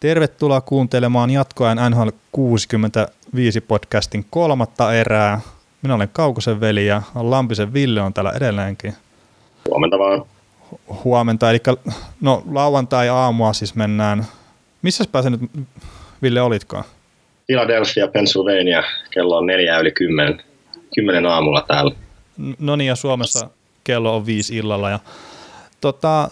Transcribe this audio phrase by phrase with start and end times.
[0.00, 5.40] Tervetuloa kuuntelemaan jatkoajan NHL 65 podcastin kolmatta erää.
[5.82, 8.94] Minä olen Kaukosen veli ja Lampisen Ville on täällä edelleenkin.
[9.68, 10.24] Huomenta vaan.
[11.04, 11.58] Huomenta, eli
[12.20, 14.26] no lauantai-aamua siis mennään.
[14.82, 15.40] Missä pääsee nyt,
[16.22, 16.84] Ville, olitkaan?
[17.46, 18.82] Philadelphia, Pennsylvania.
[19.10, 20.42] Kello on neljä yli kymmenen,
[20.94, 21.94] kymmenen aamulla täällä.
[22.58, 23.50] No niin, ja Suomessa
[23.84, 24.90] kello on viisi illalla.
[24.90, 24.98] Ja,
[25.80, 26.30] tota,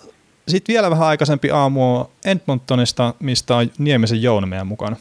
[0.49, 4.97] sitten vielä vähän aikaisempi aamu Edmontonista, mistä on Niemisen Jouni meidän mukana.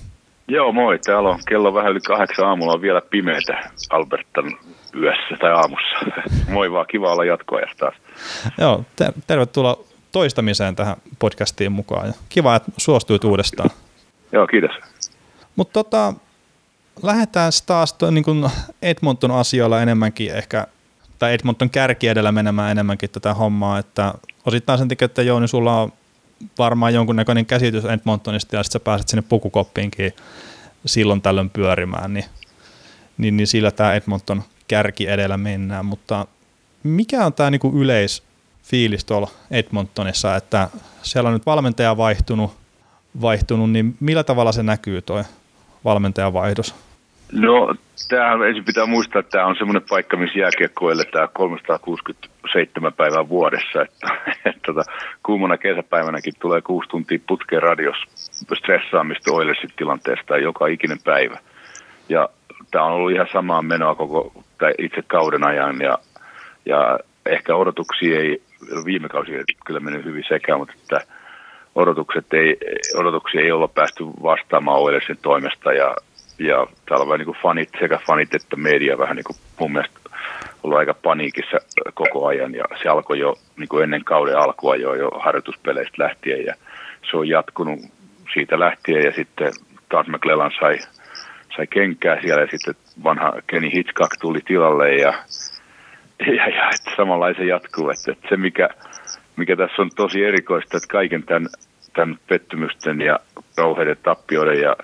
[0.48, 1.00] Joo, moi.
[1.00, 4.58] Täällä on kello vähän yli kahdeksan aamulla on vielä pimeätä Albertan
[4.96, 6.22] yössä tai aamussa.
[6.54, 7.96] moi vaan, kiva olla jatkoajassa taas.
[8.58, 12.08] Joo, ter- tervetuloa toistamiseen tähän podcastiin mukaan.
[12.08, 13.70] Ja kiva, että suostuit uudestaan.
[14.32, 14.72] Joo, kiitos.
[15.56, 16.14] Mutta tota,
[17.04, 18.26] lähdetään taas to, niin
[18.82, 20.68] Edmonton asioilla enemmänkin ehkä,
[21.20, 24.14] tai Edmonton kärki edellä menemään enemmänkin tätä hommaa, että
[24.46, 25.94] osittain sen takia, että Jouni, sulla on
[26.58, 30.14] varmaan jonkunnäköinen käsitys Edmontonista ja sitten sä pääset sinne pukukoppiinkin
[30.86, 32.26] silloin tällöin pyörimään, niin,
[33.18, 36.28] niin, niin sillä tämä Edmonton kärki edellä mennään, mutta
[36.84, 40.70] mikä on tämä niinku yleisfiilis tuolla Edmontonissa, että
[41.02, 42.58] siellä on nyt valmentaja vaihtunut,
[43.22, 45.24] vaihtunut, niin millä tavalla se näkyy tuo
[45.86, 46.76] valmentajavaihdos?
[47.34, 47.76] No,
[48.10, 53.82] tämähän ensin pitää muistaa, että tämä on semmoinen paikka, missä jääkiekko tämä 367 päivää vuodessa.
[53.82, 54.08] Että,
[54.46, 54.84] että tota,
[55.24, 57.98] kuumana kesäpäivänäkin tulee kuusi tuntia putkeen radios
[58.58, 61.38] stressaamista Oilersin tilanteesta joka ikinen päivä.
[62.10, 62.30] Ja
[62.72, 65.98] tämä on ollut ihan samaa menoa koko tai itse kauden ajan ja,
[66.66, 68.42] ja ehkä odotuksia ei,
[68.86, 71.02] viime kausi ei kyllä mennyt hyvin sekä, mutta että
[71.76, 72.58] odotukset ei,
[72.96, 75.96] odotuksia ei olla päästy vastaamaan Oilersin toimesta ja
[76.48, 80.00] ja täällä on niin fanit, sekä fanit että media vähän niin kuin mun mielestä
[80.64, 81.58] ollut aika paniikissa
[81.94, 82.56] koko ajan.
[82.56, 86.46] Ja se alkoi jo niin kuin ennen kauden alkua jo, jo harjoituspeleistä lähtien.
[86.46, 86.56] Ja
[87.12, 87.80] se on jatkunut
[88.34, 89.04] siitä lähtien.
[89.04, 89.52] Ja sitten
[89.90, 90.78] taas McLellan sai,
[91.56, 92.42] sai kenkää siellä.
[92.42, 95.14] Ja sitten vanha Kenny Hitchcock tuli tilalle ja,
[96.28, 98.70] ja, ja että samanlaisen jatkuu, että, että se mikä,
[99.36, 101.50] mikä tässä on tosi erikoista, että kaiken tämän,
[101.94, 103.20] tämän pettymysten ja
[103.58, 104.76] rouheiden tappioiden ja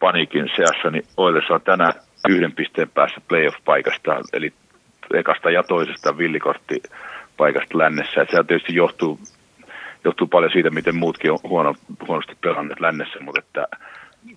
[0.00, 1.92] paniikin seassa, niin Oilers on tänään
[2.28, 4.52] yhden pisteen päässä playoff-paikasta, eli
[5.14, 8.22] ekasta ja toisesta villikorttipaikasta lännessä.
[8.22, 9.18] Et se tietysti johtuu,
[10.04, 11.74] johtuu paljon siitä, miten muutkin on huono,
[12.08, 13.68] huonosti pelanneet lännessä, mutta että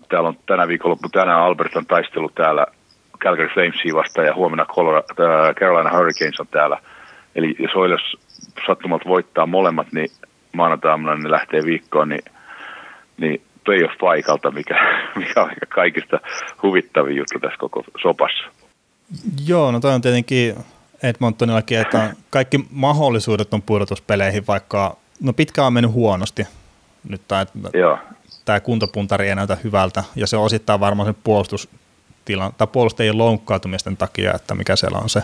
[0.09, 2.65] täällä on tänä viikonloppu tänään Albertan taistelu täällä
[3.19, 6.77] Calgary Flamesia vastaan ja huomenna äh, Carolina Hurricanes on täällä.
[7.35, 8.17] Eli jos Oilers
[8.65, 10.09] sattumalta voittaa molemmat, niin
[10.53, 12.23] maanantaina ne lähtee viikkoon, niin,
[13.17, 14.75] niin playoff-paikalta, mikä,
[15.15, 16.19] mikä on kaikista
[16.63, 18.43] huvittavin juttu tässä koko sopassa.
[19.45, 20.55] Joo, no toi on tietenkin
[21.03, 26.47] Edmontonillakin, että kaikki mahdollisuudet on pudotuspeleihin, vaikka no pitkään on mennyt huonosti.
[27.09, 27.45] Nyt tämä,
[28.45, 34.33] tämä kuntopuntari ei näytä hyvältä, ja se osittaa varmaan sen puolustustilan, tai puolustajien loukkautumisten takia,
[34.33, 35.23] että mikä siellä on se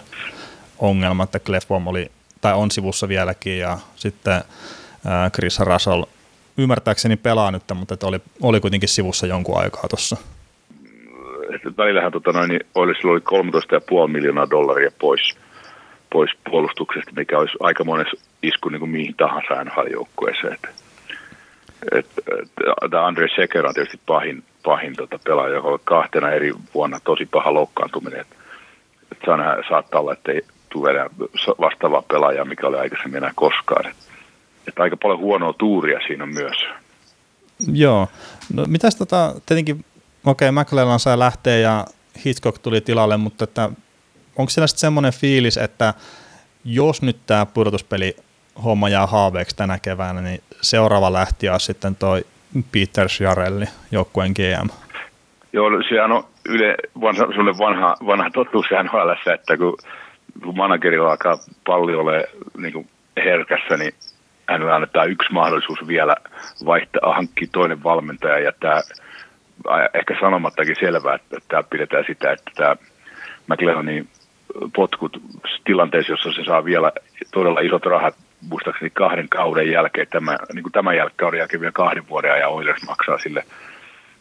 [0.80, 2.12] ongelma, että Clefbaum oli,
[2.42, 4.42] tai on sivussa vieläkin, ja sitten
[5.34, 6.04] Chris Russell
[6.58, 10.18] ymmärtääkseni pelaa nyt, mutta että oli, oli kuitenkin sivussa jonkun aikaa tuossa.
[11.78, 12.94] Välillähän tota noin, niin oli
[14.04, 15.38] 13,5 miljoonaa dollaria pois,
[16.10, 20.58] pois puolustuksesta, mikä olisi aika monessa isku niin kuin mihin tahansa NHL-joukkueeseen.
[21.92, 22.08] Et,
[23.06, 27.54] Andre Seker on tietysti pahin, pahin tota pelaaja, joka on kahtena eri vuonna tosi paha
[27.54, 28.20] loukkaantuminen.
[28.20, 28.28] Et,
[29.12, 29.20] et
[29.70, 31.10] saattaa olla, että ei tule enää
[31.62, 33.88] vastaavaa pelaajaa, mikä oli aikaisemmin enää koskaan.
[33.90, 34.07] Et,
[34.68, 36.58] että aika paljon huonoa tuuria siinä myös.
[37.74, 38.08] Joo.
[38.54, 39.86] No, mitäs tota, tietenkin,
[40.26, 41.86] okei, okay, McLellan sai lähteä ja
[42.26, 43.70] Hitchcock tuli tilalle, mutta että,
[44.38, 45.94] onko siellä sitten semmoinen fiilis, että
[46.66, 48.16] jos nyt tämä pudotuspeli
[48.64, 52.26] homma jää haaveeksi tänä keväänä, niin seuraava lähti on sitten toi
[52.72, 54.70] Peter Jarelli, joukkueen GM.
[55.54, 57.28] Joo, sehän on yle, vanha,
[57.58, 59.78] vanha, vanha totuus NHL, että kun,
[60.44, 62.28] kun managerilla alkaa palli ole
[62.58, 62.90] niin
[63.26, 63.94] herkässä, niin
[64.50, 66.16] hänelle annetaan yksi mahdollisuus vielä
[66.66, 68.82] vaihtaa, hankkia toinen valmentaja ja tämä
[69.94, 72.76] ehkä sanomattakin selvää, että täällä pidetään sitä, että tämä
[73.48, 74.08] McLeonin
[74.76, 75.22] potkut
[75.66, 76.92] tilanteessa, jossa se saa vielä
[77.34, 78.16] todella isot rahat,
[78.50, 82.52] muistaakseni kahden kauden jälkeen, tämä, niin kuin tämän jälkeen kauden jälkeen vielä kahden vuoden ajan
[82.52, 83.44] Oilers maksaa sille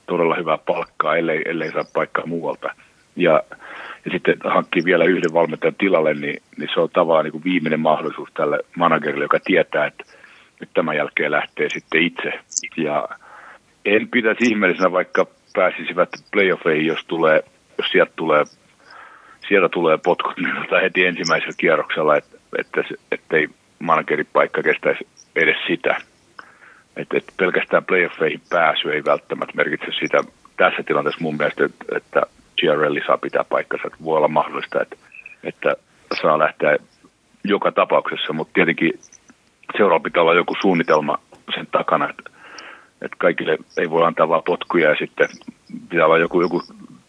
[0.06, 2.74] todella hyvää palkkaa, ellei, ellei saa paikkaa muualta.
[3.16, 3.42] Ja,
[4.04, 7.80] ja sitten hankkii vielä yhden valmentajan tilalle, niin, niin se on tavallaan niin kuin viimeinen
[7.80, 10.04] mahdollisuus tälle managerille, joka tietää, että
[10.60, 12.32] nyt tämän jälkeen lähtee sitten itse.
[12.76, 13.08] Ja
[13.84, 17.44] en pitäisi ihmeellisenä, vaikka pääsisivät playoffeihin, jos, tulee,
[17.78, 18.44] jos sieltä tulee,
[19.48, 23.48] sieltä tulee potkut niin tai heti ensimmäisellä kierroksella, että, että, ettei
[23.78, 25.06] manageripaikka kestäisi
[25.36, 25.96] edes sitä.
[26.96, 30.18] että, että pelkästään playoffeihin pääsy ei välttämättä merkitse sitä
[30.56, 32.22] tässä tilanteessa mun mielestä, että, että
[32.60, 34.96] GRL saa pitää paikkansa, että voi olla mahdollista, että,
[35.44, 35.76] että
[36.22, 36.76] saa lähteä
[37.44, 38.92] joka tapauksessa, mutta tietenkin
[39.76, 41.18] seuraava pitää olla joku suunnitelma
[41.54, 42.30] sen takana, että,
[43.02, 45.28] että kaikille ei voi antaa vaan potkuja ja sitten
[45.88, 46.62] pitää olla joku, joku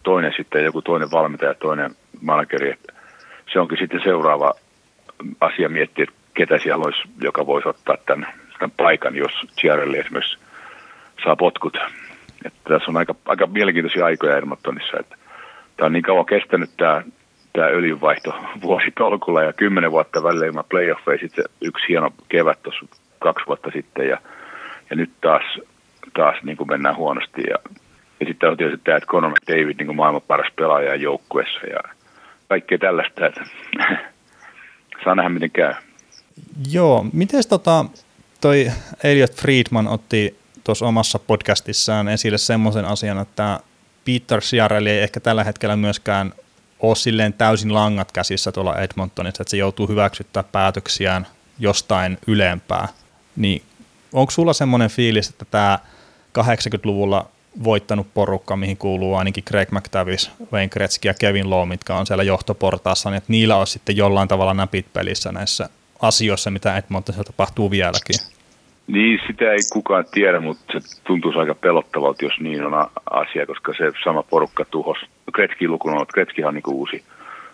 [0.03, 2.71] toinen sitten, joku toinen valmentaja, toinen manageri.
[2.71, 2.93] Että
[3.53, 4.53] se onkin sitten seuraava
[5.41, 9.31] asia miettiä, että ketä siellä olisi, joka voisi ottaa tämän, tämän paikan, jos
[9.61, 10.37] GRL esimerkiksi
[11.23, 11.77] saa potkut.
[12.45, 15.15] Että tässä on aika, aika mielenkiintoisia aikoja Edmontonissa, että
[15.77, 17.01] tämä on niin kauan kestänyt tämä,
[17.57, 22.85] tämä öljynvaihto vuositolkulla ja kymmenen vuotta välillä ilman playoffeja, sitten yksi hieno kevät tuossa
[23.19, 24.17] kaksi vuotta sitten ja,
[24.89, 25.43] ja nyt taas,
[26.13, 27.55] taas niin kuin mennään huonosti ja,
[28.19, 31.79] ja sitten on tietysti tämä, että Conor McDavid niin kuin maailman paras pelaaja joukkuessa ja
[32.47, 33.41] kaikkea tällaista, että
[35.03, 35.73] saa nähdä miten käy.
[36.71, 37.85] Joo, miten tota,
[38.41, 38.67] toi
[39.03, 43.59] Elliot Friedman otti tuossa omassa podcastissaan esille semmoisen asian, että
[44.05, 46.33] Peter Sierrelli ei ehkä tällä hetkellä myöskään
[46.79, 51.27] ole silleen täysin langat käsissä tuolla Edmontonissa, että se joutuu hyväksyttää päätöksiään
[51.59, 52.87] jostain ylempää.
[53.35, 53.61] Niin
[54.13, 55.79] onko sulla semmoinen fiilis, että tämä
[56.39, 57.25] 80-luvulla
[57.63, 62.23] voittanut porukka, mihin kuuluu ainakin Craig McTavish, Wayne Gretzky ja Kevin Lowe, mitkä on siellä
[62.23, 65.69] johtoportaassa, niin että niillä on sitten jollain tavalla näpit pelissä näissä
[66.01, 68.19] asioissa, mitä Edmontonissa tapahtuu vieläkin.
[68.87, 73.73] Niin, sitä ei kukaan tiedä, mutta se tuntuu aika pelottavalta, jos niin on asia, koska
[73.77, 74.97] se sama porukka tuhos.
[75.33, 77.03] Kretski lukuun on, Kretskihan on niin uusi,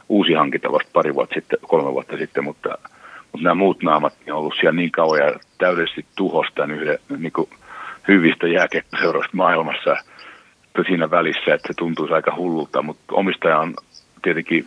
[0.09, 2.69] uusi hankinta vasta pari vuotta sitten, kolme vuotta sitten, mutta,
[3.31, 7.49] mutta nämä muut naamat on ollut siellä niin kauan ja täydellisesti tuhosta yhden niin kuin
[8.07, 9.95] hyvistä jääkiekkoseuroista maailmassa
[10.87, 13.73] siinä välissä, että se tuntuu aika hullulta, mutta omistaja on
[14.21, 14.65] tietenkin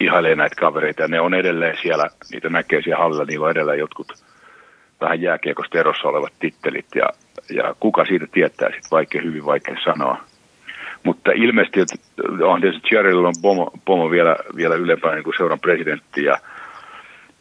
[0.00, 3.78] ihailee näitä kavereita ja ne on edelleen siellä, niitä näkee siellä hallilla, niillä on edelleen
[3.78, 4.12] jotkut
[5.00, 7.08] vähän jääkiekosta erossa olevat tittelit ja,
[7.50, 10.29] ja kuka siitä tietää, sitten vaikea, hyvin vaikea sanoa.
[11.02, 11.96] Mutta ilmeisesti että
[12.44, 16.36] on tietysti Jerryllä on pomo, pomo vielä, vielä ylempänä niin kuin seuran presidentti ja,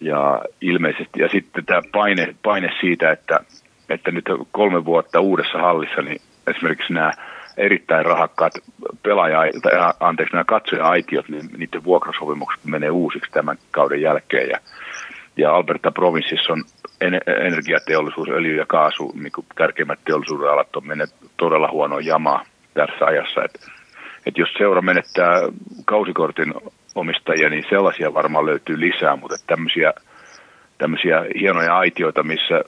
[0.02, 3.40] ja ilmeisesti, ja sitten tämä paine, paine siitä, että,
[3.90, 7.12] että nyt kolme vuotta uudessa hallissa, niin esimerkiksi nämä
[7.58, 8.54] erittäin rahakkaat
[9.04, 14.60] pelaaja, tai anteeksi, nämä katsoja-aitiot, niin niiden vuokrasopimukset menee uusiksi tämän kauden jälkeen, ja
[15.38, 16.64] ja Alberta provinssissa on
[17.46, 22.46] energiateollisuus, öljy ja kaasu, niin kuin tärkeimmät teollisuuden alat on mennyt todella huono jama
[22.88, 23.44] tässä ajassa.
[23.44, 23.62] Et,
[24.26, 25.42] et jos seura menettää
[25.86, 26.54] kausikortin
[26.96, 29.94] omistajia, niin sellaisia varmaan löytyy lisää, mutta tämmöisiä,
[30.78, 32.62] tämmöisiä hienoja aitioita, missä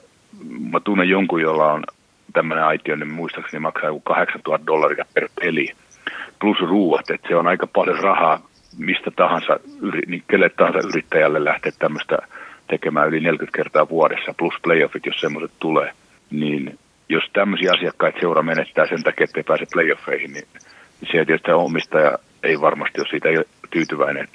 [0.70, 1.84] mä tunnen jonkun, jolla on
[2.32, 5.68] tämmöinen aitio, niin muistaakseni maksaa joku 8000 dollaria per peli,
[6.40, 8.40] plus ruuat, että se on aika paljon rahaa
[8.78, 9.60] mistä tahansa,
[10.06, 12.18] niin kelle tahansa yrittäjälle lähteä tämmöistä
[12.68, 15.92] tekemään yli 40 kertaa vuodessa, plus playoffit, jos semmoiset tulee,
[16.30, 16.78] niin
[17.12, 20.46] jos tämmöisiä asiakkaita seura menettää sen takia, että ei pääse playoffeihin, niin
[21.00, 23.28] se tietysti omistaja ei varmasti ole siitä
[23.70, 24.28] tyytyväinen.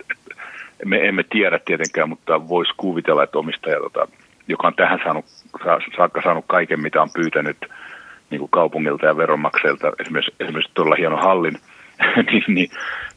[0.86, 4.08] Me emme tiedä tietenkään, mutta voisi kuvitella, että omistaja, tota,
[4.48, 5.26] joka on tähän saanut,
[5.98, 7.58] saakka saanut kaiken, mitä on pyytänyt
[8.30, 11.60] niin kuin kaupungilta ja veronmaksajilta, esimerkiksi, esimerkiksi todella hieno hallin,
[12.32, 12.70] niin, niin,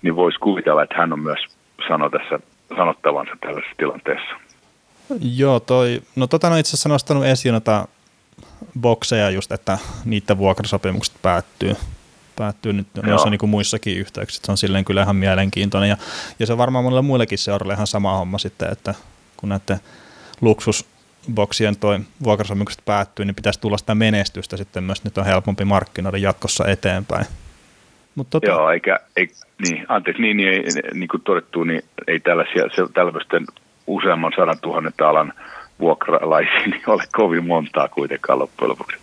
[0.03, 1.39] niin voisi kuvitella, että hän on myös
[1.89, 2.39] sano tässä
[2.77, 4.35] sanottavansa tällaisessa tilanteessa.
[5.37, 7.89] Joo, toi, no tota on itse asiassa nostanut esiin noita
[8.81, 11.77] bokseja just, että niiden vuokrasopimukset päättyy,
[12.37, 14.43] päättyy nyt noissa niin kuin muissakin yhteyksissä.
[14.47, 15.97] Se on silleen kyllä ihan mielenkiintoinen ja,
[16.39, 18.95] ja se on varmaan monelle muillekin seuralle ihan sama homma sitten, että
[19.37, 19.81] kun näette
[20.41, 26.19] luksusboksien toi vuokrasopimukset päättyy, niin pitäisi tulla sitä menestystä sitten myös, nyt on helpompi markkinoida
[26.19, 27.27] jatkossa eteenpäin.
[28.15, 28.47] Mut tota...
[28.47, 29.29] Joo, eikä, ei,
[29.63, 30.65] niin, anteeksi, niin, niin,
[30.95, 32.65] niin kuin todettu, niin ei tällaisia,
[32.95, 33.47] tällaisten
[33.87, 35.33] useamman sadan tuhannen alan
[35.81, 38.97] vuokralaisia niin ole kovin montaa kuitenkaan loppujen lopuksi.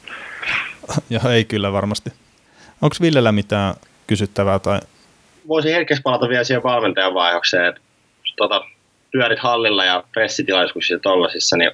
[1.10, 2.10] Ja ei kyllä varmasti.
[2.82, 3.74] Onko Villellä mitään
[4.08, 4.60] kysyttävää?
[4.60, 4.80] Tai...
[5.48, 7.82] Voisin herkästi palata vielä siihen valmentajan vaihdokseen, että
[8.36, 8.66] tota,
[9.12, 11.72] pyörit hallilla ja pressitilaisuuksissa ja tollasissa, niin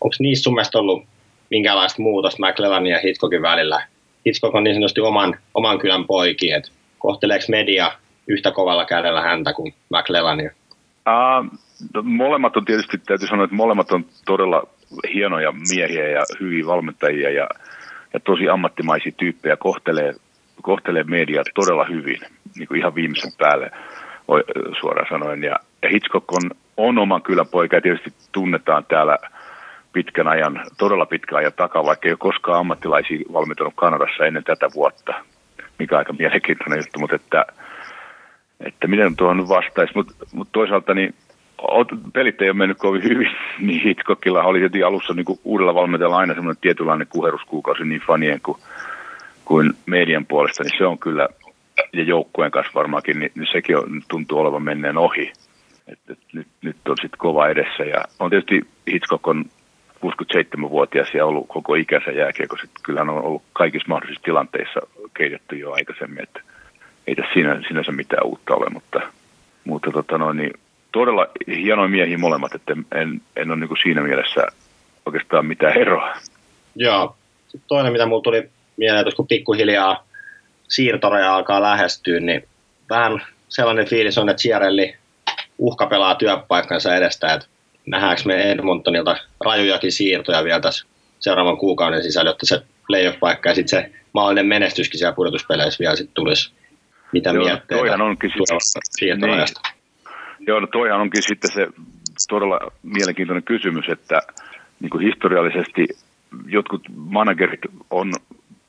[0.00, 1.04] onko niissä sun mielestä ollut
[1.50, 3.86] minkälaista muutosta McLellanin ja Hitchcockin välillä?
[4.26, 7.92] Hitchcock on niin sanotusti oman, oman kylän poiki, että kohteleeko media
[8.26, 10.50] yhtä kovalla kädellä häntä kuin McLellania?
[11.98, 14.62] Uh, molemmat on tietysti, täytyy sanoa, että molemmat on todella
[15.14, 17.48] hienoja miehiä ja hyviä valmentajia ja,
[18.12, 20.14] ja tosi ammattimaisia tyyppejä kohtelee,
[20.62, 22.20] kohtelee mediaa todella hyvin,
[22.56, 23.70] niin kuin ihan viimeisen päälle
[24.80, 25.42] suoraan sanoen.
[25.42, 29.18] Ja, ja Hitchcock on, on oman kyläpoika ja tietysti tunnetaan täällä
[29.92, 34.68] pitkän ajan, todella pitkän ajan takaa, vaikka ei ole koskaan ammattilaisia valmentanut Kanadassa ennen tätä
[34.74, 35.14] vuotta,
[35.78, 37.46] mikä aika mielenkiintoinen juttu, mutta että,
[38.60, 39.92] että miten tuohon vastaisi.
[39.94, 41.14] Mutta mut toisaalta niin
[42.12, 43.30] pelit ei ole mennyt kovin hyvin,
[43.66, 48.40] niin Hitchcockilla oli heti alussa niin kuin uudella valmentajalla aina semmoinen tietynlainen kuheruskuukausi niin fanien
[48.40, 48.58] kuin,
[49.44, 51.28] kuin median puolesta, niin se on kyllä,
[51.92, 55.32] ja joukkueen kanssa varmaankin, niin, niin sekin on, tuntuu olevan menneen ohi.
[55.88, 58.60] Et, et nyt, nyt on sitten kova edessä, ja on tietysti
[58.92, 59.44] Hitchcock on
[60.06, 62.66] 67-vuotias ja ollut koko ikänsä jääkiekossa.
[62.82, 64.80] Kyllä hän on ollut kaikissa mahdollisissa tilanteissa
[65.14, 66.40] keitetty jo aikaisemmin, että
[67.06, 69.00] ei tässä siinä, sinänsä mitään uutta ole, mutta,
[69.64, 70.52] mutta tota noin, niin
[70.92, 74.46] todella hienoja miehiä molemmat, että en, en ole niin siinä mielessä
[75.06, 76.16] oikeastaan mitään eroa.
[76.76, 77.16] Joo.
[77.48, 80.06] Sitten toinen, mitä mulla tuli mieleen, että kun pikkuhiljaa
[80.68, 82.48] siirtoraja alkaa lähestyä, niin
[82.90, 84.94] vähän sellainen fiilis on, että Ciarelli
[85.58, 87.46] uhka pelaa työpaikkansa edestä, että
[87.86, 90.86] nähdäänkö me Edmontonilta rajujakin siirtoja vielä tässä
[91.20, 96.14] seuraavan kuukauden sisällä, jotta se playoff-paikka ja sitten se mahdollinen menestyskin siellä pudotuspeleissä vielä sitten
[96.14, 96.52] tulisi.
[97.12, 98.32] Mitä Joo, mietteitä onkin
[98.98, 99.60] siirtorajasta?
[99.64, 99.81] Niin.
[100.46, 101.68] Joo, no toihan onkin sitten se
[102.28, 104.20] todella mielenkiintoinen kysymys, että
[104.80, 105.86] niin kuin historiallisesti
[106.46, 108.12] jotkut managerit on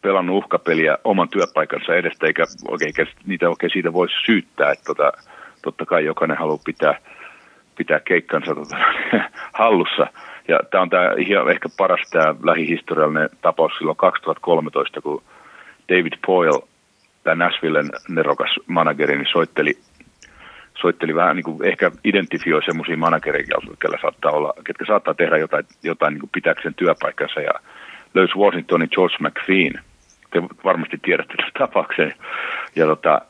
[0.01, 2.93] pelannut uhkapeliä oman työpaikansa edestä, eikä oikein,
[3.25, 5.11] niitä oikein siitä voisi syyttää, että tota,
[5.61, 6.99] totta kai jokainen haluaa pitää–
[7.77, 8.77] pitää keikkansa tota,
[9.61, 10.07] hallussa.
[10.47, 11.11] Ja tämä on tämä
[11.51, 15.23] ehkä paras tämä lähihistoriallinen tapaus silloin 2013, kun
[15.89, 16.67] David Poyle,
[17.23, 19.73] tämä Nashvillen nerokas manageri, niin soitteli,
[20.77, 25.65] soitteli vähän niin kuin ehkä identifioi semmoisia managereita, jotka saattaa olla, ketkä saattaa tehdä jotain,
[25.83, 27.53] jotain niin kuin pitääkseen työpaikkansa ja
[28.13, 29.79] löysi Washingtonin George McPheen.
[30.31, 32.13] Te varmasti tiedätte tämän tapauksen.
[32.75, 33.21] Ja tota,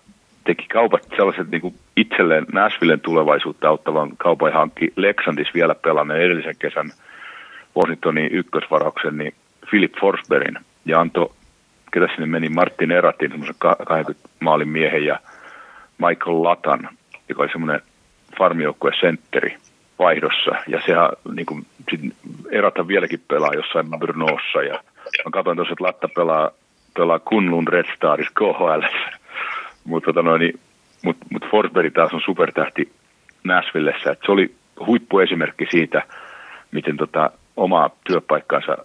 [0.44, 6.56] teki kaupat sellaiset niin kuin itselleen Nashvillen tulevaisuutta auttavan kaupan hankki Lexandis vielä pelanneen edellisen
[6.60, 6.92] kesän
[7.78, 9.34] Washingtonin ykkösvarauksen, niin
[9.70, 11.30] Philip Forsbergin ja antoi,
[11.94, 15.20] ketä sinne meni, Martin Eratin, semmoisen 20 maalin miehen ja
[15.98, 16.90] Michael Latan,
[17.30, 17.82] joka oli semmoinen
[18.38, 19.58] farmijoukkueen sentteri
[20.00, 20.52] vaihdossa.
[20.68, 21.66] Ja sehän niin kuin,
[22.52, 24.74] Erata vieläkin pelaa jossain Brnossa ja
[25.26, 26.52] mä katsoin tuossa, että Latta pelaa,
[26.94, 28.82] pelaa Kunlun Red Stars KHL
[29.86, 30.60] mutta tota niin,
[31.04, 32.92] mut, mut Forsberg taas on supertähti
[33.44, 34.12] Nashvillessä.
[34.12, 36.04] Et se oli huippuesimerkki siitä,
[36.72, 38.78] miten tota, omaa työpaikkaansa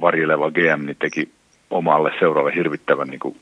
[0.00, 1.28] varjeleva GM niin teki
[1.70, 3.36] omalle seuraavalle hirvittävän niin kuin,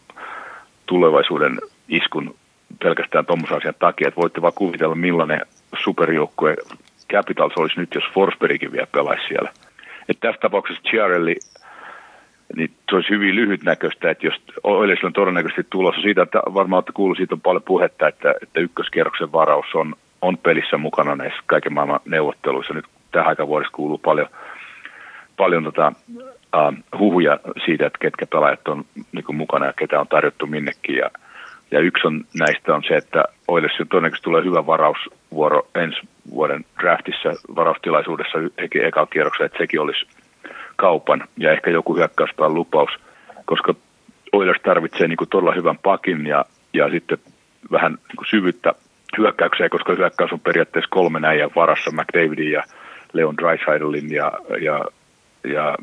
[0.87, 1.59] tulevaisuuden
[1.89, 2.35] iskun
[2.83, 5.41] pelkästään tuommoisen asian takia, että voitte vaan kuvitella millainen
[5.85, 6.57] superjoukkue
[7.13, 9.53] Capitals olisi nyt, jos Forsbergkin vielä pelaisi siellä.
[10.09, 11.37] Et tässä tapauksessa Chiarelli
[12.57, 16.93] niin se olisi hyvin lyhytnäköistä, että jos Oilersilla on todennäköisesti tulossa siitä, että varmaan olette
[16.93, 21.73] kuullut, siitä on paljon puhetta, että, että ykköskierroksen varaus on, on pelissä mukana näissä kaiken
[21.73, 22.75] maailman neuvotteluissa.
[22.75, 24.29] Nyt tähän aikaan vuodessa kuuluu paljon,
[25.37, 30.09] paljon tota, uh, huhuja siitä, että ketkä pelaajat on niin kuin mukana ja ketä on
[30.09, 30.97] tarjottu minnekin.
[30.97, 31.11] Ja,
[31.73, 36.01] ja yksi on näistä on se, että Oilersilla todennäköisesti tulee hyvä varausvuoro ensi
[36.31, 40.07] vuoden draftissa varaustilaisuudessa heti ekalla kierroksella, että sekin olisi
[40.77, 42.91] kaupan ja ehkä joku hyökkäyspään lupaus,
[43.45, 43.75] koska
[44.33, 47.19] Oilers tarvitsee niin kuin todella hyvän pakin ja, ja sitten
[47.73, 48.75] vähän niin kuin syvyyttä
[49.19, 52.63] hyökkäykseen, koska hyökkäys on periaatteessa kolme näijän varassa, McDavidin ja
[53.13, 54.85] Leon Dreisaitlin ja, ja,
[55.45, 55.77] ja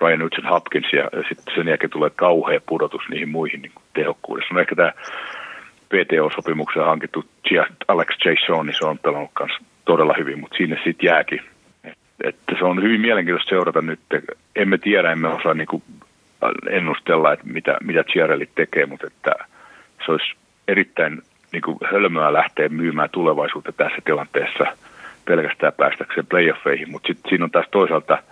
[0.00, 4.54] Ryan Nugent Hopkins ja sitten sen jälkeen tulee kauhea pudotus niihin muihin niin kuin tehokkuudessa.
[4.54, 4.92] No ehkä tämä
[5.88, 7.24] PTO-sopimuksen hankittu
[7.88, 8.28] Alex J.
[8.46, 11.40] Shaw, niin se on pelannut kanssa todella hyvin, mutta sinne sitten jääkin
[12.24, 14.00] että se on hyvin mielenkiintoista seurata nyt.
[14.56, 15.82] Emme tiedä, emme osaa niin
[16.70, 19.34] ennustella, että mitä, mitä Chiarelli tekee, mutta että
[20.06, 20.34] se olisi
[20.68, 24.64] erittäin niin kuin hölmöä lähteä myymään tulevaisuutta tässä tilanteessa
[25.24, 28.22] pelkästään päästäkseen playoffeihin, mutta sitten siinä on taas toisaalta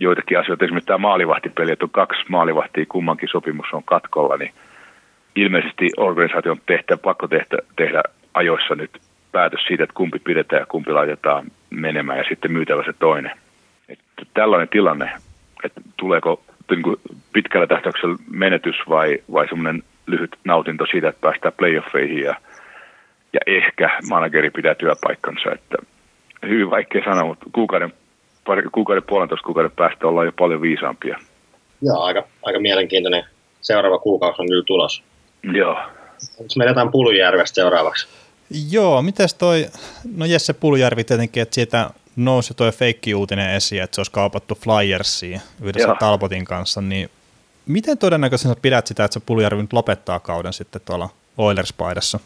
[0.00, 4.52] joitakin asioita, esimerkiksi tämä maalivahtipeli, että on kaksi maalivahtia, kummankin sopimus on katkolla, niin
[5.36, 8.02] ilmeisesti organisaation tehtä, pakko tehdä, tehdä
[8.34, 8.90] ajoissa nyt
[9.32, 13.32] päätös siitä, että kumpi pidetään ja kumpi laitetaan menemään ja sitten myytävä se toinen.
[13.88, 15.12] Että tällainen tilanne,
[15.64, 16.96] että tuleeko niin kuin
[17.32, 22.34] pitkällä tähtäyksellä menetys vai, vai semmoinen lyhyt nautinto siitä, että päästään playoffeihin ja,
[23.32, 25.52] ja ehkä manageri pitää työpaikkansa.
[25.52, 25.76] Että
[26.48, 27.92] hyvin vaikea sanoa, mutta kuukauden,
[28.46, 31.18] pari, kuukauden puolentoista kuukauden päästä ollaan jo paljon viisaampia.
[31.82, 33.24] Joo, aika, aika mielenkiintoinen.
[33.60, 35.02] Seuraava kuukausi on kyllä tulos.
[35.42, 35.76] Joo.
[36.38, 38.08] Onko meillä jotain Pulujärvestä seuraavaksi?
[38.70, 39.66] Joo, mitäs toi,
[40.16, 45.40] no Jesse Pulujärvi tietenkin, että siitä nousi toi feikki-uutinen esiin, että se olisi kaupattu Flyersiin
[45.62, 45.96] yhdessä Joo.
[46.00, 47.10] Talbotin kanssa, niin
[47.66, 52.20] miten todennäköisenä pidät sitä, että se Pulujärvi nyt lopettaa kauden sitten tuolla Oilers-paidassa?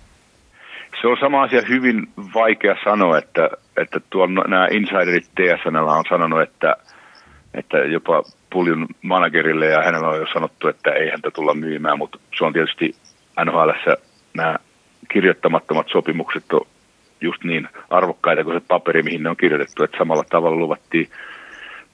[1.00, 6.42] Se on sama asia hyvin vaikea sanoa, että, että tuolla nämä insiderit TSN on sanonut,
[6.42, 6.76] että,
[7.54, 12.18] että jopa Puljun managerille ja hänellä on jo sanottu, että ei häntä tulla myymään, mutta
[12.38, 12.94] se on tietysti
[13.44, 13.70] NHL
[14.34, 14.56] nämä
[15.08, 16.66] kirjoittamattomat sopimukset on
[17.20, 21.08] just niin arvokkaita kuin se paperi, mihin ne on kirjoitettu, että samalla tavalla luvattiin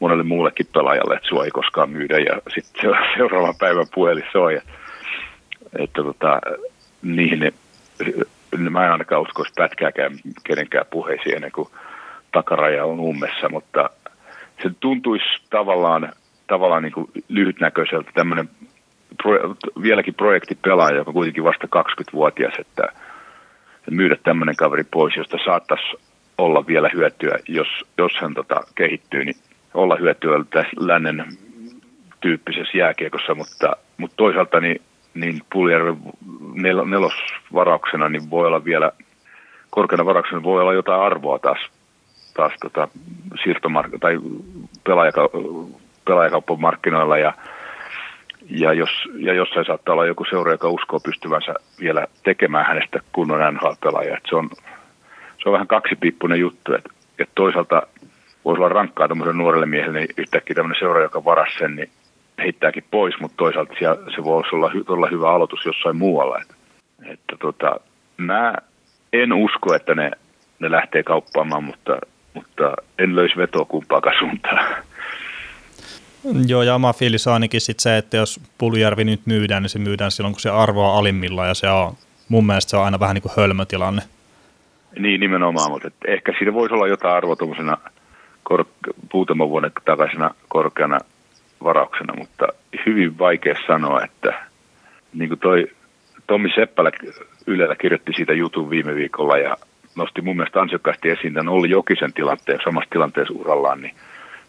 [0.00, 4.54] monelle muullekin pelaajalle, että sua ei koskaan myydä ja sitten seuraavan päivän puhelin soi.
[4.57, 4.73] Että,
[5.78, 6.40] että tota,
[7.02, 7.52] niihin ne,
[8.59, 10.12] mä en ainakaan uskoisi pätkääkään
[10.45, 11.69] kenenkään puheisiin ennen kuin
[12.33, 13.90] takaraja on ummessa, mutta
[14.62, 16.12] se tuntuisi tavallaan,
[16.47, 18.50] tavallaan niin kuin lyhytnäköiseltä tämmöinen
[19.23, 22.83] pro, vieläkin projektipelaaja, joka on kuitenkin vasta 20-vuotias, että
[23.90, 25.97] myydä tämmöinen kaveri pois, josta saattaisi
[26.38, 29.37] olla vielä hyötyä, jos, jos hän tota, kehittyy, niin
[29.75, 31.25] olla hyötyä tässä lännen
[32.21, 34.80] tyyppisessä jääkiekossa, mutta, mutta toisaalta niin,
[35.14, 35.97] niin Puljärven
[36.55, 38.93] nel, nelosvarauksena niin voi olla vielä,
[39.71, 41.59] korkeana varauksena voi olla jotain arvoa taas,
[42.35, 42.88] taas tota,
[43.35, 44.19] siirtomark- tai
[44.85, 45.29] pelaajaka,
[46.05, 47.35] pelaajakauppamarkkinoilla ja,
[48.50, 53.55] ja, jos, ja jossain saattaa olla joku seura, joka uskoo pystyvänsä vielä tekemään hänestä kunnon
[53.55, 54.19] NHL-pelaaja.
[54.29, 54.50] se, on,
[55.43, 57.83] se on vähän kaksipiippunen juttu, että, että toisaalta
[58.45, 61.90] voisi olla rankkaa tämmöiselle nuorelle miehelle, niin yhtäkkiä tämmöinen seura, joka varasi sen, niin
[62.40, 63.75] heittääkin pois, mutta toisaalta
[64.14, 66.38] se voisi olla todella hyvä aloitus jossain muualla.
[66.40, 66.54] Että,
[67.12, 67.80] että tota,
[68.16, 68.54] mä
[69.12, 70.11] en usko, että ne,
[70.59, 71.99] ne lähtee kauppaamaan, mutta,
[72.35, 74.85] mutta en löysi vetoa kumpaakaan suuntaan.
[76.47, 79.78] Joo, ja oma fiilis on ainakin sit se, että jos Puljärvi nyt myydään, niin se
[79.78, 81.94] myydään silloin, kun se arvoa alimmilla, ja se on,
[82.28, 84.02] mun mielestä se on aina vähän niin kuin hölmötilanne.
[84.99, 87.76] Niin, nimenomaan, mutta ehkä siinä voisi olla jotain arvoa tuommoisena
[88.42, 88.64] kor-
[89.12, 90.99] muutaman vuoden takaisena korkeana
[91.64, 92.49] varauksena, mutta
[92.87, 94.47] hyvin vaikea sanoa, että
[95.14, 95.67] niin kuin toi
[96.26, 96.90] Tommi Seppälä
[97.47, 99.57] Ylellä kirjoitti siitä jutun viime viikolla ja
[99.97, 103.95] nosti mun mielestä ansiokkaasti esiin tämän Olli Jokisen tilanteen, samassa tilanteessa urallaan, niin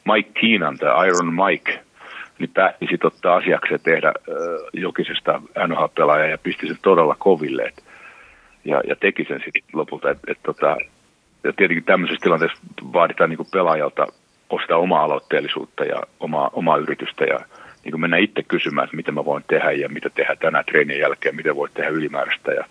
[0.05, 1.79] Mike Keenan, tämä Iron Mike,
[2.39, 4.35] niin päätti sitten ottaa asiakseen tehdä äh,
[4.73, 7.63] Jokisesta NHL-pelaaja ja pisti sen todella koville.
[7.63, 7.83] Et,
[8.65, 10.09] ja, ja teki sen sitten lopulta.
[10.09, 10.77] Et, et, tota,
[11.43, 12.63] ja tietenkin tämmöisessä tilanteessa
[12.93, 14.07] vaaditaan niin pelaajalta
[14.59, 17.39] sitä omaa aloitteellisuutta ja omaa, omaa yritystä ja
[17.83, 20.99] niin kuin mennä itse kysymään, että mitä mä voin tehdä ja mitä tehdä tänään treenin
[20.99, 22.65] jälkeen, mitä voi tehdä ylimääräistä ja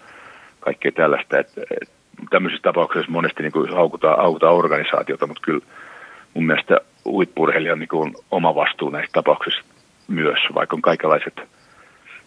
[0.60, 1.38] kaikkea tällaista.
[1.38, 1.90] Et, et,
[2.30, 5.66] tämmöisissä tapauksissa monesti niin kuin haukutaan, haukutaan organisaatiota, mutta kyllä
[6.34, 9.64] mun mielestä huippurheilija niin on oma vastuu näissä tapauksissa
[10.08, 11.40] myös, vaikka on kaikenlaiset,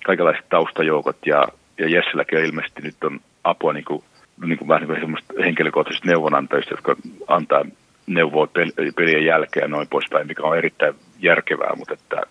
[0.06, 4.04] kaikenlaiset taustajoukot ja, ja Jesselläkin on ilmeisesti nyt on apua niin kuin,
[4.46, 6.96] niin kuin vähän niin kuin henkilökohtaisista neuvonantajista, jotka
[7.28, 7.66] antaa
[8.08, 8.48] neuvoa
[8.96, 12.22] pelien jälkeen ja noin poispäin, mikä on erittäin järkevää, mutta että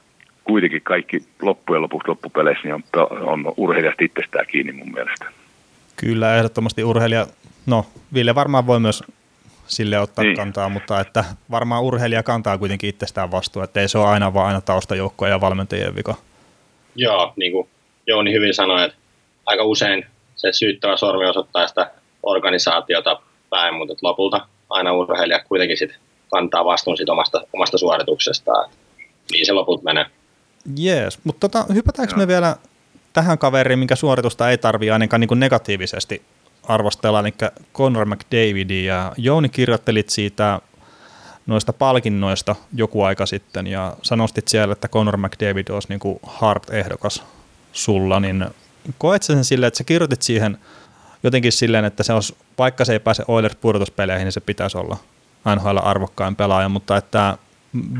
[0.44, 2.82] kuitenkin kaikki loppujen lopuksi loppupeleissä niin on,
[3.22, 5.24] on urheilijasta itsestään kiinni mun mielestä.
[5.96, 7.26] Kyllä, ehdottomasti urheilija,
[7.66, 9.02] no Ville varmaan voi myös
[9.66, 10.37] sille ottaa niin.
[10.37, 14.46] kantaa, mutta että varmaan urheilija kantaa kuitenkin itsestään vastuun, että ei se ole aina vaan
[14.46, 16.14] aina taustajoukkoja ja valmentajien vika.
[16.96, 17.68] Joo, niin kuin
[18.06, 18.96] Jouni hyvin sanoi, että
[19.46, 20.06] aika usein
[20.37, 21.90] se syyttävä sormi osoittaa sitä
[22.22, 25.90] organisaatiota päin, mutta lopulta aina urheilija kuitenkin sit
[26.30, 28.70] kantaa vastuun sit omasta, omasta suorituksestaan.
[29.32, 30.06] Niin se loput menee.
[30.76, 32.56] Jees, mutta tota, hypätäänkö me vielä
[33.12, 36.22] tähän kaveriin, minkä suoritusta ei tarvii ainakaan niin negatiivisesti
[36.62, 37.35] arvostella, eli
[37.74, 40.61] Conor McDavid, ja Jouni kirjoittelit siitä
[41.46, 47.22] noista palkinnoista joku aika sitten, ja sanostit siellä, että Conor McDavid olisi niin kuin Hart-ehdokas
[47.72, 48.44] sulla, niin
[48.98, 50.58] koet sen silleen, että sä kirjoitit siihen
[51.22, 54.96] jotenkin silleen, että se olisi, vaikka se ei pääse Oilers pudotuspeleihin, niin se pitäisi olla
[55.56, 57.38] NHL arvokkain pelaaja, mutta että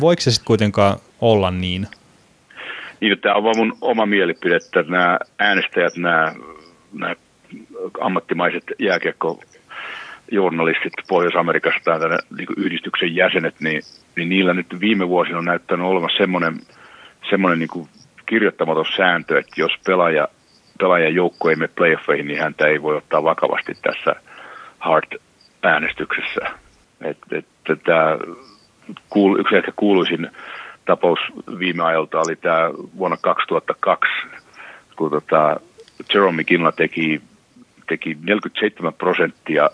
[0.01, 1.87] voiko se sitten kuitenkaan olla niin?
[3.01, 6.35] Niin, tämä on vaan mun oma mielipide, että nämä äänestäjät, nämä,
[6.93, 7.15] nämä
[8.01, 9.41] ammattimaiset jääkiekko
[10.31, 13.83] journalistit Pohjois-Amerikasta tai niin yhdistyksen jäsenet, niin,
[14.17, 16.61] niin niillä nyt viime vuosina on näyttänyt olevan semmoinen,
[17.31, 17.89] semmoinen niin kuin
[18.27, 20.29] kirjoittamaton sääntö, että jos pelaaja,
[20.83, 21.15] pelaajan
[21.45, 24.15] mene playoffeihin, niin häntä ei voi ottaa vakavasti tässä
[24.79, 26.41] Hart-äänestyksessä.
[27.01, 27.47] Et, et,
[27.85, 28.19] tämä
[29.11, 30.31] kuul, yksi ehkä kuuluisin
[30.85, 31.19] tapaus
[31.59, 34.11] viime ajalta oli tämä vuonna 2002,
[34.97, 35.61] kun tota
[36.15, 37.23] Jerome McKinley teki
[37.87, 39.71] teki 47 prosenttia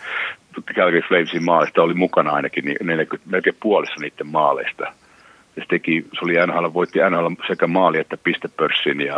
[0.74, 4.92] Calgary Flamesin maalista oli mukana ainakin 40, niin melkein puolessa niiden maaleista.
[5.54, 9.16] Se, teki, se oli NHL, voitti NHL sekä maali että pistepörssin, ja,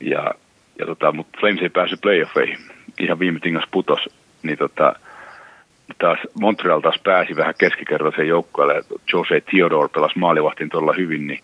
[0.00, 0.34] ja,
[0.82, 2.58] ja tota, mutta Flames ei päässyt playoffeihin.
[3.00, 3.98] Ihan viime tingas putos,
[4.42, 4.94] niin tota,
[5.98, 8.84] taas Montreal taas pääsi vähän keskikertaisen joukkueelle.
[9.12, 11.40] Jose Theodore pelasi maalivahtin todella hyvin, niin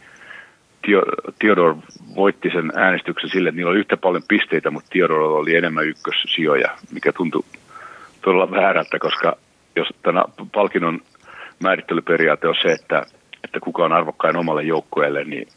[1.38, 1.74] Theodore
[2.16, 6.68] voitti sen äänestyksen sille, että niillä oli yhtä paljon pisteitä, mutta Theodore oli enemmän ykkössijoja,
[6.92, 7.44] mikä tuntui
[8.22, 9.37] todella väärältä, koska
[9.77, 10.24] jos tämä
[10.55, 11.01] palkinnon
[11.61, 13.03] määrittelyperiaate on se, että,
[13.44, 15.48] että kuka on arvokkain omalle joukkueelle, niin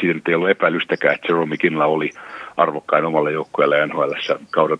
[0.00, 2.10] siitä nyt ei ollut epäilystäkään, että Jerome McKinley oli
[2.56, 4.12] arvokkain omalle joukkueelle NHL
[4.50, 4.78] kauden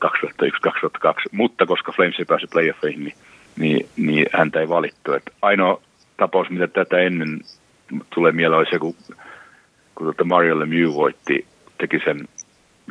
[1.06, 3.14] 2001-2002, mutta koska Flames ei päässyt playoffeihin, niin,
[3.56, 5.12] niin, niin häntä ei valittu.
[5.12, 5.80] Et ainoa
[6.16, 7.40] tapaus, mitä tätä ennen
[8.14, 8.94] tulee mieleen, olisi kun,
[9.94, 11.46] kun tuota Mario Lemieux voitti,
[11.78, 12.28] teki sen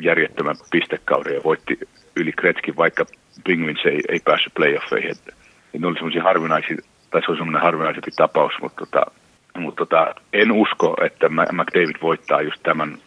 [0.02, 1.80] järjettömän pistekauden ja voitti
[2.16, 3.06] yli Kretskin, vaikka
[3.44, 5.12] Penguins ei, ei päässyt playoffeihin.
[5.12, 5.36] Et,
[5.74, 6.78] et ne oli semmoisia harvinaisia,
[7.12, 9.06] tai se oli semmoinen harvinaisempi tapaus, mutta, tota,
[9.60, 12.98] mutta tota, en usko, että McDavid voittaa just tämän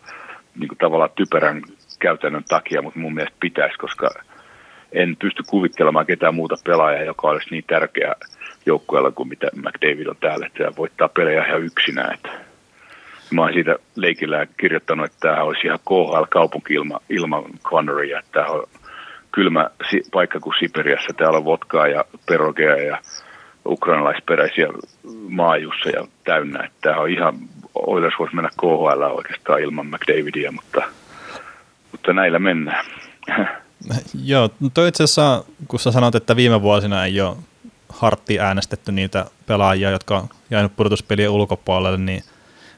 [0.59, 1.63] niin kuin tavallaan typerän
[1.99, 4.11] käytännön takia, mutta mun mielestä pitäisi, koska
[4.93, 8.15] en pysty kuvittelemaan ketään muuta pelaajaa, joka olisi niin tärkeä
[8.67, 12.15] joukkueella kuin mitä McDavid on täällä, että se voittaa pelejä ihan yksinään.
[12.15, 12.31] Että
[13.31, 18.47] mä oon siitä leikillä kirjoittanut, että tämä olisi ihan KHL-kaupunki ilman ilma Connoria, että tämä
[18.47, 18.67] on
[19.33, 19.71] kylmä
[20.13, 21.15] paikka kuin Siperiassa.
[21.17, 22.99] Täällä on vodkaa ja perogea ja
[23.67, 24.67] ukrainalaisperäisiä
[25.93, 26.71] ja täynnä.
[26.81, 27.39] Tämä on ihan,
[27.75, 30.83] Oilers voisi mennä KHL oikeastaan ilman McDavidia, mutta,
[31.93, 32.85] mutta näillä mennään.
[34.25, 37.37] Joo, no toi itse asiassa, kun sä sanot, että viime vuosina ei ole
[37.89, 42.23] hartti äänestetty niitä pelaajia, jotka on jäänyt pudotuspelien ulkopuolelle, niin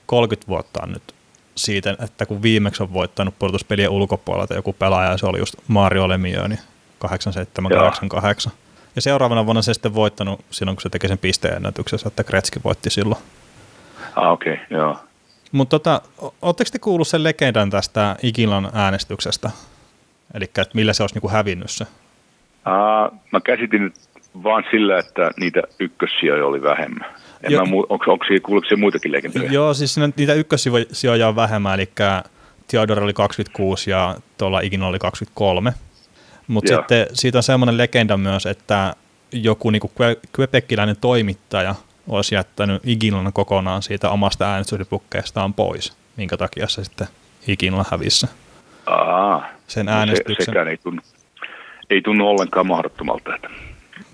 [0.06, 1.14] 30 vuotta on nyt
[1.54, 6.48] siitä, että kun viimeksi on voittanut pudotuspelien ulkopuolelta joku pelaaja, se oli just Mario Lemieux,
[6.48, 6.60] niin
[6.98, 8.52] 8788.
[8.96, 12.90] Ja seuraavana vuonna se sitten voittanut silloin, kun se teki sen pisteennätyksessä, että Kretski voitti
[12.90, 13.20] silloin.
[14.16, 14.96] Ah, okei, okay, joo.
[15.52, 16.02] Mutta tota,
[16.42, 19.50] ootteko te kuullut sen legendan tästä Ikilan äänestyksestä?
[20.34, 21.84] Eli että millä se olisi niinku hävinnyt se?
[21.84, 23.94] Uh, mä käsitin nyt
[24.42, 27.10] vaan sillä, että niitä ykkössijoja oli vähemmän.
[27.42, 29.52] En jo, mä, onko, onko, kuuluuko se muitakin legendoja?
[29.52, 31.88] Joo, siis niitä ykkössijoja on vähemmän, eli
[32.68, 35.72] Theodore oli 26 ja tuolla Ikin oli 23.
[36.52, 38.94] Mutta sitten siitä on semmoinen legenda myös, että
[39.32, 39.92] joku niinku
[40.38, 41.74] Quebeciläinen toimittaja
[42.08, 47.06] olisi jättänyt Igilan kokonaan siitä omasta äänestyspukkeestaan pois, minkä takia se sitten
[47.48, 48.28] Iginla hävissä.
[48.86, 50.36] Aa, sen äänestyksen.
[50.36, 51.02] Se, sekään ei tunnu,
[51.90, 53.48] ei tunnu ollenkaan mahdottomalta, että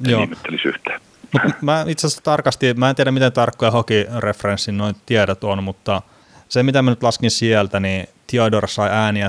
[0.00, 0.22] Joo.
[0.22, 1.00] ihmettelisi yhtään.
[1.44, 6.02] Mut mä itse asiassa tarkasti, mä en tiedä miten tarkkoja hockey-referenssin noin tiedot on, mutta
[6.48, 9.28] se mitä mä nyt laskin sieltä, niin Theodor sai ääniä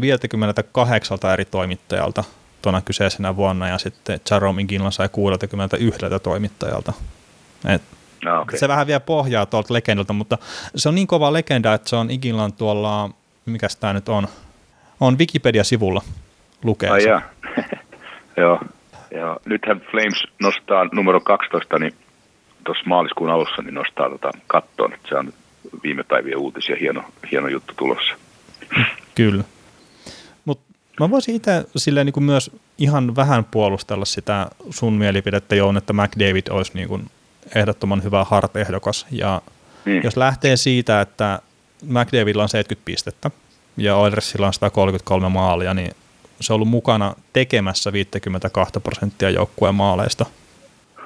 [0.00, 2.24] 58 eri toimittajalta
[2.62, 6.92] tuona kyseisenä vuonna ja sitten Jerome Ginla sai 61 toimittajalta.
[7.68, 7.82] Et
[8.24, 8.58] no, okay.
[8.58, 10.38] Se vähän vielä pohjaa tuolta legendalta, mutta
[10.76, 13.10] se on niin kova legenda, että se on Iginlan tuolla,
[13.46, 14.28] mikä tämä nyt on,
[15.00, 16.02] on Wikipedia-sivulla
[16.64, 16.90] lukee.
[16.90, 17.02] Ai
[18.36, 18.60] Joo.
[19.10, 21.94] Ja nythän Flames nostaa numero 12, niin
[22.64, 24.92] tuossa maaliskuun alussa niin nostaa tota kattoon.
[25.08, 25.32] Se on
[25.82, 28.14] viime päivien uutisia, hieno, hieno juttu tulossa.
[29.14, 29.44] Kyllä.
[30.44, 35.92] Mutta mä voisin itse silleen niin myös ihan vähän puolustella sitä sun mielipidettä, Joon, että
[35.92, 37.10] McDavid olisi niin kuin
[37.54, 39.06] ehdottoman hyvä Hart-ehdokas.
[39.10, 39.42] Ja
[39.84, 40.02] niin.
[40.04, 41.38] jos lähtee siitä, että
[41.82, 43.30] McDavidilla on 70 pistettä
[43.76, 45.90] ja Oilersilla on 133 maalia, niin
[46.40, 50.26] se on ollut mukana tekemässä 52 prosenttia joukkueen maaleista.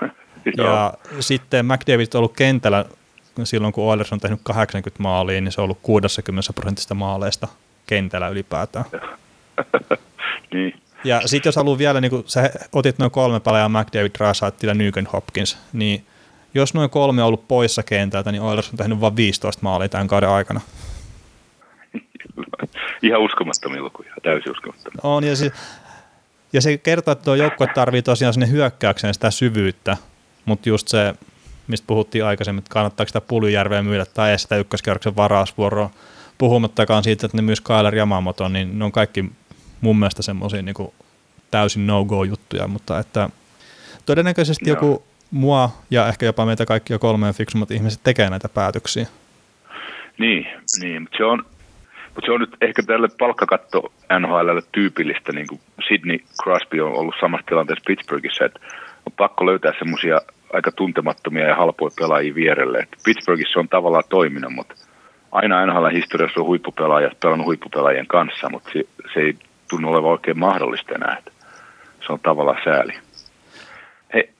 [0.56, 2.84] ja sitten McDavid on ollut kentällä
[3.44, 7.48] silloin, kun Oilers on tehnyt 80 maalia, niin se on ollut 60 prosentista maaleista
[7.86, 8.84] kentällä ylipäätään.
[10.54, 10.80] niin.
[11.04, 14.74] Ja sitten jos haluaa vielä, niin kun sä otit noin kolme pelaajaa, McDavid, Rasaat ja
[14.74, 16.04] Nugent Hopkins, niin
[16.54, 20.08] jos noin kolme on ollut poissa kentältä, niin Oilers on tehnyt vain 15 maalia tämän
[20.08, 20.60] kauden aikana.
[23.02, 25.00] Ihan uskomattomia lukuja, täysin uskomattomia.
[25.02, 25.50] On, ja, se,
[26.52, 29.96] ja se kertoo, että tuo joukkue tarvii tosiaan sinne hyökkäykseen sitä syvyyttä,
[30.44, 31.14] mutta just se,
[31.70, 35.90] mistä puhuttiin aikaisemmin, että kannattaako sitä Pulyjärveä myydä tai sitä ykköskerroksen varausvuoroa,
[36.38, 39.24] puhumattakaan siitä, että ne myös Kailer Yamamoton, niin ne on kaikki
[39.80, 40.92] mun mielestä semmoisia niin
[41.50, 43.30] täysin no-go-juttuja, mutta että
[44.06, 44.76] todennäköisesti Joo.
[44.76, 49.06] joku mua ja ehkä jopa meitä kaikki jo kolmeen fiksummat ihmiset tekee näitä päätöksiä.
[50.18, 50.46] Niin,
[50.80, 51.44] niin mutta se on,
[52.14, 57.14] mutta se on nyt ehkä tälle palkkakatto NHLlle tyypillistä, niin kuin Sydney Crosby on ollut
[57.20, 58.60] samassa tilanteessa Pittsburghissa, että
[59.06, 60.20] on pakko löytää semmoisia
[60.52, 62.78] aika tuntemattomia ja halpoja pelaajia vierelle.
[62.78, 64.74] Et Pittsburghissa on tavallaan toiminut, mutta
[65.32, 68.84] aina NHL-historiassa on huippupelaajat pelannut huippupelaajien kanssa, mutta se,
[69.14, 69.36] se ei
[69.70, 71.16] tunnu olevan oikein mahdollista enää.
[71.18, 71.32] Et
[72.06, 72.92] se on tavallaan sääli.
[74.14, 74.30] Hei,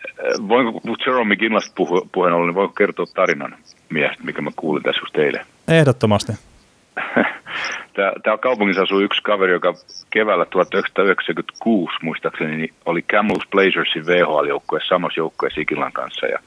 [0.48, 1.74] voinko Jerome McGinlasta
[2.12, 3.56] puheen ollen, niin voinko kertoa tarinan
[3.90, 5.46] miestä, mikä mä kuulin tässä just teille?
[5.68, 6.32] Ehdottomasti.
[7.94, 9.74] Täällä kaupungissa asuu yksi kaveri, joka
[10.10, 16.26] keväällä 1996 muistaakseni niin oli Camels Blazersin VHL-joukkue samassa joukkueessa Ikinlan kanssa.
[16.26, 16.38] Ja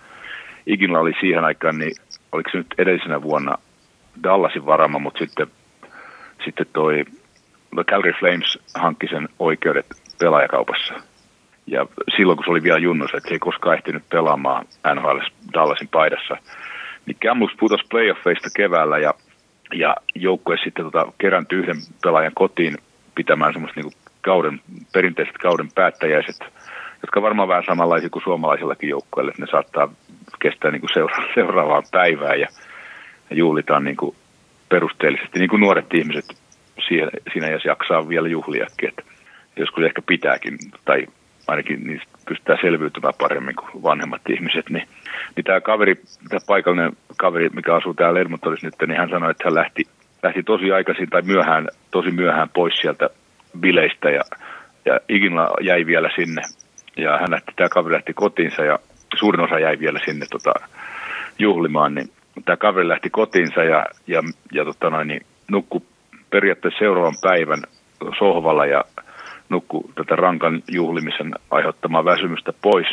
[0.65, 1.95] Ikinla oli siihen aikaan, niin
[2.31, 3.57] oliko se nyt edellisenä vuonna
[4.23, 5.47] Dallasin varama, mutta sitten,
[6.45, 7.05] sitten toi
[7.81, 9.85] Calgary Flames hankki sen oikeudet
[10.19, 10.93] pelaajakaupassa.
[11.67, 11.85] Ja
[12.17, 15.19] silloin, kun se oli vielä junnus, että se ei koskaan ehtinyt pelaamaan NHL
[15.53, 16.37] Dallasin paidassa,
[17.05, 19.13] niin Camels putosi playoffeista keväällä ja
[19.73, 22.77] ja joukkue sitten tota, kerääntyi yhden pelaajan kotiin
[23.15, 24.61] pitämään semmoista niin kauden,
[24.93, 26.39] perinteiset kauden päättäjäiset,
[27.01, 29.93] jotka varmaan vähän samanlaisia kuin suomalaisillakin joukkueilla, että ne saattaa
[30.39, 32.47] kestää niin kuin seura- seuraavaan päivään ja,
[33.29, 34.15] ja juhlitaan niin kuin
[34.69, 36.25] perusteellisesti, niin kuin nuoret ihmiset
[36.87, 39.03] siinä, siinä ja jaksaa vielä juhliakin, että
[39.55, 41.07] joskus ehkä pitääkin, tai
[41.47, 44.87] ainakin niistä pystytään selviytymään paremmin kuin vanhemmat ihmiset, niin,
[45.35, 45.95] niin tämä kaveri,
[46.29, 49.83] tämä paikallinen kaveri, mikä asuu täällä Edmontonissa nyt, niin hän sanoi, että hän lähti,
[50.23, 53.09] lähti tosi aikaisin tai myöhään, tosi myöhään pois sieltä
[53.59, 54.21] bileistä ja,
[54.85, 56.41] ja ikinä jäi vielä sinne.
[56.97, 58.79] Ja hän lähti, tämä kaveri lähti kotiinsa ja
[59.15, 60.53] suurin osa jäi vielä sinne tota,
[61.39, 62.09] juhlimaan, niin
[62.45, 65.85] tämä kaveri lähti kotiinsa ja, ja, ja tota noin, niin nukku
[66.29, 67.61] periaatteessa seuraavan päivän
[68.19, 68.83] sohvalla ja
[69.53, 72.87] nukku tätä rankan juhlimisen aiheuttamaa väsymystä pois.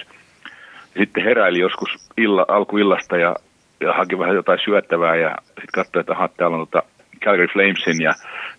[0.99, 3.37] Sitten heräili joskus illa, alkuillasta ja,
[3.81, 6.83] ja haki vähän jotain syöttävää ja sitten katsoi, että aha, täällä on tota
[7.25, 8.12] Calgary Flamesin ja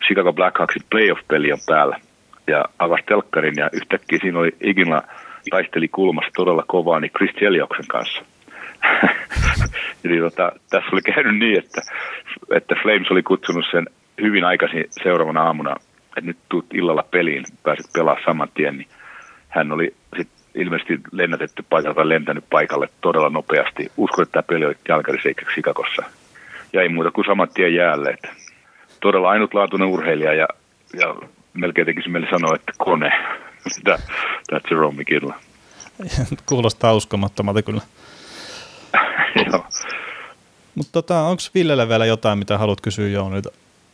[0.06, 2.00] Chicago Blackhawksin playoff-peli on päällä.
[2.48, 5.02] Ja avasi telkkarin ja yhtäkkiä siinä oli ikinä
[5.50, 8.22] taisteli kulmassa todella kovaa niin Chris Chelioksen kanssa.
[10.06, 11.82] Eli tota, tässä oli käynyt niin, että,
[12.52, 13.86] että Flames oli kutsunut sen
[14.22, 15.76] hyvin aikaisin seuraavana aamuna,
[16.18, 18.88] että nyt tuut illalla peliin, pääset pelaamaan saman tien, niin
[19.50, 23.92] hän oli sit ilmeisesti lennätetty paikalta lentänyt paikalle todella nopeasti.
[23.98, 26.04] Uskon, että tämä peli oli Calgary's eikä Chicagossa.
[26.74, 28.10] Ja ei muuta kuin saman tien jäälle.
[28.10, 28.30] Että
[29.00, 30.48] todella ainutlaatuinen urheilija ja,
[30.94, 31.16] ja
[31.54, 33.12] melkein tekisi mieli sanoa, että kone.
[34.52, 35.34] That's Jerome McKinley.
[36.46, 37.82] Kuulostaa uskomattomalta kyllä.
[39.52, 39.66] Joo.
[40.76, 43.50] Mutta tota, onko Villelle vielä jotain, mitä haluat kysyä Jounilta?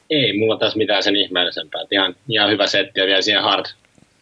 [0.10, 1.82] Ei mulla tässä mitään sen ihmeellisempää.
[1.82, 3.66] Et Ihan, ihan hyvä setti ja vielä siihen hard,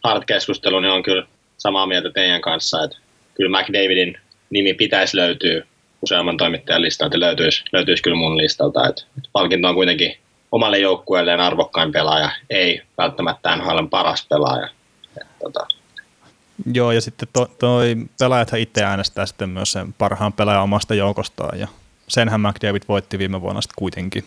[0.04, 1.26] hard keskusteluun, niin on kyllä
[1.58, 2.98] samaa mieltä teidän kanssa, että
[3.34, 4.18] kyllä McDavidin
[4.50, 5.62] nimi pitäisi löytyä
[6.02, 8.88] useamman toimittajan listalta, löytyisi, löytyisi kyllä mun listalta.
[8.88, 10.16] Et palkinto on kuitenkin
[10.52, 14.68] omalle joukkueelleen arvokkain pelaaja, ei välttämättä NHL paras pelaaja.
[15.20, 15.66] Et, tota,
[16.72, 21.58] Joo, ja sitten to, toi pelaajathan itse äänestää sitten myös sen parhaan pelaajan omasta joukostaan,
[21.58, 21.68] ja
[22.08, 24.24] senhän McDavid voitti viime vuonna sitten kuitenkin.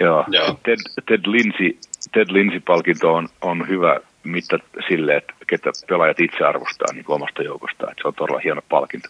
[0.00, 0.24] Joo.
[0.28, 0.58] Joo.
[0.62, 1.76] Ted, Ted, Lindsay,
[2.12, 4.58] Ted Lindsay-palkinto on, on hyvä mitta
[4.88, 7.90] sille, että ketä pelaajat itse arvostaa niin omasta joukostaan.
[7.92, 9.08] Että se on todella hieno palkinto.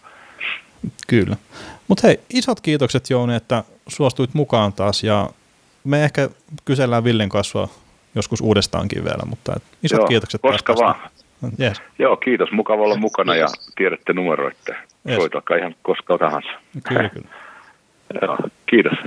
[1.06, 1.36] Kyllä.
[1.88, 5.28] Mutta hei, isot kiitokset Jouni, että suostuit mukaan taas, ja
[5.84, 6.28] me ehkä
[6.64, 7.68] kysellään Villen kasvua
[8.14, 10.94] joskus uudestaankin vielä, mutta et isot Joo, kiitokset koska vaan.
[11.60, 12.52] Yes, Joo, kiitos.
[12.52, 13.46] Mukava olla mukana ja
[13.76, 14.76] tiedätte numero, että
[15.08, 15.16] Yes.
[15.16, 16.48] soitakaa ihan koska tahansa.
[16.88, 17.28] kyllä, kyllä.
[18.22, 18.98] Joo, kiitos.